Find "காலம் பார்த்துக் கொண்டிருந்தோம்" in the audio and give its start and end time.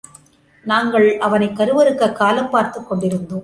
2.13-3.39